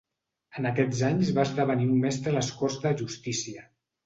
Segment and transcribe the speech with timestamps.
[0.61, 3.69] En aquests anys va esdevenir un mestre a les corts de justícia.